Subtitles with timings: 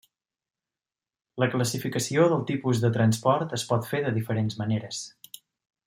[1.43, 5.05] La classificació del tipus de transport es pot fer de diferents maneres.